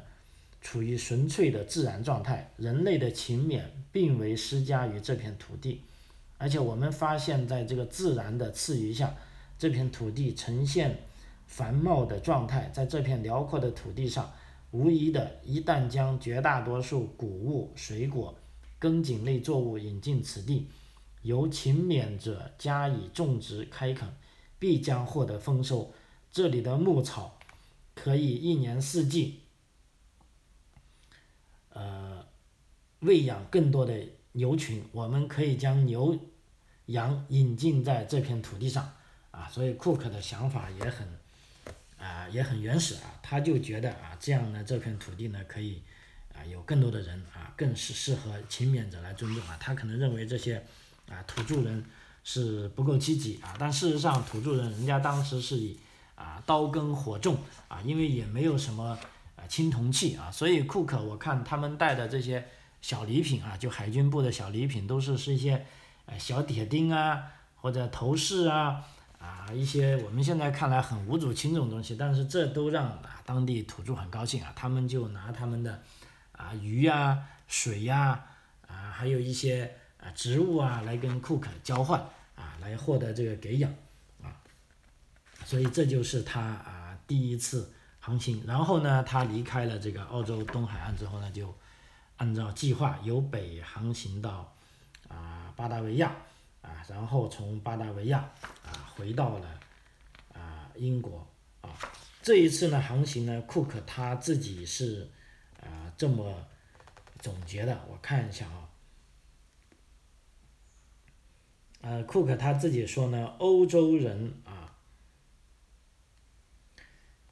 [0.61, 5.83] 处于纯粹的自然状态，人类的勤勉并未施加于这片土地，
[6.37, 9.15] 而且我们发现，在这个自然的赐予下，
[9.57, 10.99] 这片土地呈现
[11.49, 14.31] 繁茂的状态，在这片辽阔的土地上，
[14.69, 18.33] 无疑的，一旦将绝大多数谷物、水果。
[18.77, 20.69] 根茎类作物引进此地，
[21.23, 24.15] 由勤勉者加以种植开垦，
[24.57, 25.91] 必将获得丰收。
[26.31, 27.37] 这里的牧草
[27.93, 29.41] 可以一年四季，
[31.73, 32.25] 呃，
[32.99, 33.99] 喂养更多的
[34.31, 34.81] 牛群。
[34.93, 36.17] 我们可以将牛
[36.85, 38.93] 羊引进在这片土地上，
[39.31, 41.18] 啊，所以库克的想法也很，
[41.99, 43.13] 啊，也很原始啊。
[43.21, 45.81] 他就觉得啊，这样呢，这片土地呢，可以。
[46.31, 49.57] 啊，有更多的人啊，更是适合勤勉者来尊重啊。
[49.59, 50.63] 他可能认为这些
[51.09, 51.83] 啊土著人
[52.23, 55.77] 是不够积极啊，但事实上土著人人家当时是以
[56.15, 57.35] 啊刀耕火种
[57.67, 58.97] 啊，因为也没有什么
[59.35, 62.47] 啊青铜器啊，所以库克我看他们带的这些
[62.81, 65.65] 小礼品啊，就海军部的小礼品都是是一些
[66.05, 67.21] 呃小铁钉啊
[67.55, 68.87] 或者头饰啊
[69.19, 75.81] 啊一些我们现在看来很无足轻重的东西，但是这都让啊当地土著很高兴啊，他们就拿他们的。
[76.31, 78.23] 啊，鱼呀，水呀，
[78.65, 81.99] 啊，还有一些啊植物啊，来跟库克交换，
[82.35, 83.69] 啊，来获得这个给养，
[84.23, 84.31] 啊，
[85.43, 88.41] 所以这就是他啊第一次航行。
[88.47, 91.53] 然后呢，他离开了这个澳洲东海岸之后呢，就
[92.15, 94.55] 按照计划由北航行到
[95.09, 96.15] 啊巴达维亚，
[96.61, 98.19] 啊，然后从巴达维亚
[98.63, 99.59] 啊回到了
[100.33, 101.25] 啊英国，
[101.61, 101.69] 啊。
[102.21, 105.09] 这一次呢航行呢，库克他自己是
[105.61, 106.45] 啊这么
[107.19, 108.69] 总结的，我看一下啊。
[111.81, 114.75] 呃，库克他自己说呢，欧洲人啊，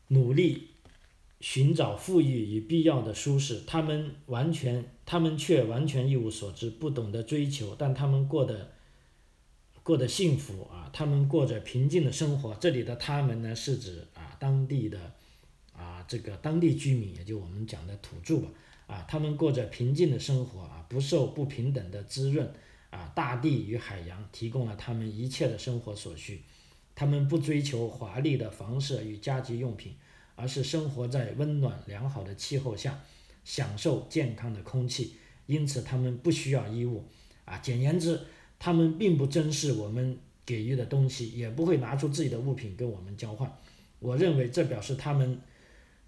[0.08, 0.70] 努力
[1.42, 8.77] 寻找富裕与必要的舒适，他们完全，他们却完全一无所知，不懂得追求，但他们过得
[9.88, 12.54] 过得幸福啊，他们过着平静的生活。
[12.56, 15.14] 这里的他们呢，是指啊当地的
[15.72, 18.50] 啊这个当地居民，也就我们讲的土著吧，
[18.86, 22.52] 啊，他们过着平静的生活啊，不受不平等的滋润。
[22.90, 26.42] 啊，大地与海洋提供了他们一切的生活所需，
[26.94, 29.96] 他们不追求华丽的房舍与家居用品，
[30.36, 33.00] 而是生活在温暖良好的气候下，
[33.46, 35.16] 享受健康的空气，
[35.46, 37.06] 因此他们不需要衣物。
[37.46, 38.20] 啊，简言之，
[38.60, 43.52] 他们并不珍视我们给予的东西，也不会拿出自己的物品跟我们交换。
[44.00, 45.42] 我认为这表示他们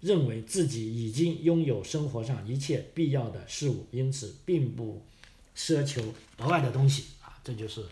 [0.00, 5.04] 认为自己已经拥有生活上一切必要的事物，因此并不。
[5.52, 6.00] 奢求
[6.38, 7.84] 额外的东西啊，这就是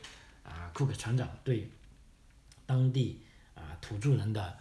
[0.43, 1.69] 啊库克船长对
[2.65, 3.21] 当地
[3.55, 4.57] 啊土著人的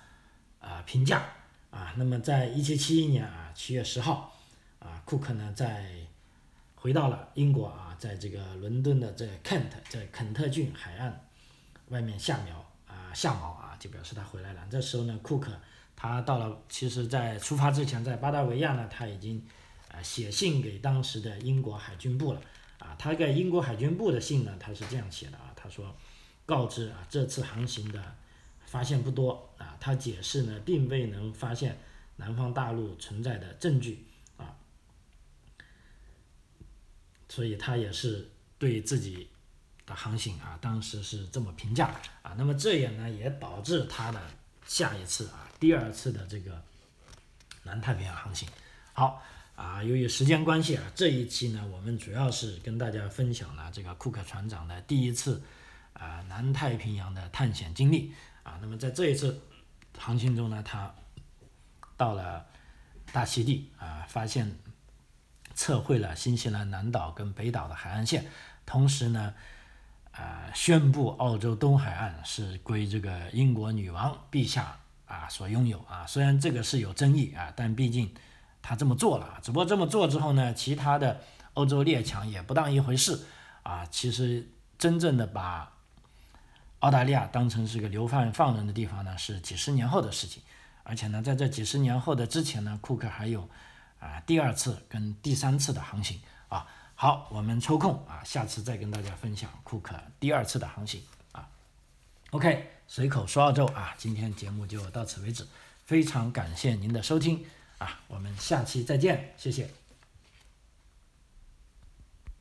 [0.59, 1.23] 啊评价
[1.69, 1.93] 啊。
[1.95, 4.35] 那么在一七七一年啊七月十号
[4.79, 5.89] 啊，库克呢在
[6.75, 11.27] 回到了英国啊，在这个伦敦的这 Kent 在肯特郡海岸
[11.89, 14.67] 外面下锚啊下锚啊，就表示他回来了。
[14.69, 15.51] 这时候呢，库克
[15.95, 19.43] 他到了，其实在出发之前，在巴达维亚呢，他已经
[19.91, 22.41] 啊写信给当时的英国海军部了。
[22.79, 25.95] 啊，他给英国海军部的信呢，他是这样写的啊，他说，
[26.45, 28.15] 告知啊，这次航行的
[28.67, 31.75] 发现不多啊，他解释呢，并未能发现
[32.17, 34.05] 南方大陆存在的证据
[34.37, 34.55] 啊，
[37.29, 39.29] 所以他也是对自己
[39.85, 41.87] 的航行啊，当时是这么评价
[42.21, 44.21] 啊，那么这也呢，也导致他的
[44.65, 46.61] 下一次啊，第二次的这个
[47.63, 48.47] 南太平洋航行，
[48.93, 49.23] 好。
[49.57, 55.41] 啊，由于时间关系啊，这一期呢，我们主要是跟大家分享了这个库克船长的第一次
[55.93, 58.13] 啊南太平洋的探险经历
[58.43, 58.59] 啊。
[58.61, 59.41] 那么在这一次
[59.97, 60.93] 航行中呢，他
[61.97, 62.45] 到了
[63.11, 64.47] 大溪地啊，发现
[65.57, 68.25] 测绘了新西兰南岛跟北岛的海岸线，
[68.65, 69.33] 同时呢，
[70.11, 76.07] 啊宣布澳洲东海岸是归这个英国女王陛下啊所拥有啊。
[76.07, 78.09] 虽然这个是有争议啊，但毕竟。
[78.59, 81.21] 他这么做了，只不过这么做之后呢，其他的
[81.53, 83.17] 欧洲列强也不当一回事
[83.63, 83.85] 啊。
[83.85, 84.45] 其实
[84.77, 85.71] 真正的把
[86.79, 90.43] 澳大利亚当成是个流放放人的地方呢，是几十年后的事情。
[90.83, 93.49] 而且呢，在这几十年后的之前呢，库克还有
[93.99, 96.19] 啊第二次跟第三次的航行
[96.49, 96.67] 啊。
[96.95, 101.47] 好，我们抽空啊，下次再跟大家分享库克第二次的航行啊。
[102.31, 105.47] OK，随口说澳洲啊，今天节目就到此为止，
[105.85, 107.45] 非常感谢您的收听。
[107.77, 109.86] 啊，我们下期再见，谢谢。